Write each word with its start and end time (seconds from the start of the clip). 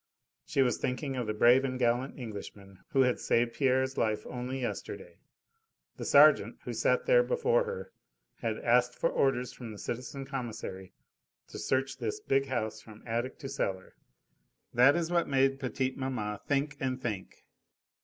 She 0.47 0.63
was 0.63 0.79
thinking 0.79 1.15
of 1.15 1.27
the 1.27 1.33
brave 1.35 1.63
and 1.63 1.77
gallant 1.77 2.17
Englishman 2.17 2.79
who 2.89 3.01
had 3.03 3.19
saved 3.19 3.53
Pierre's 3.53 3.99
life 3.99 4.25
only 4.25 4.59
yesterday. 4.59 5.19
The 5.97 6.05
sergeant, 6.05 6.57
who 6.63 6.73
sat 6.73 7.05
there 7.05 7.21
before 7.21 7.65
her, 7.65 7.91
had 8.37 8.57
asked 8.63 8.95
for 8.95 9.11
orders 9.11 9.53
from 9.53 9.71
the 9.71 9.77
citizen 9.77 10.25
Commissary 10.25 10.91
to 11.49 11.59
search 11.59 11.99
this 11.99 12.19
big 12.19 12.47
house 12.47 12.81
from 12.81 13.03
attic 13.05 13.37
to 13.37 13.47
cellar. 13.47 13.93
That 14.73 14.95
is 14.95 15.11
what 15.11 15.27
made 15.27 15.59
petite 15.59 15.97
maman 15.99 16.39
think 16.47 16.77
and 16.79 16.99
think. 16.99 17.45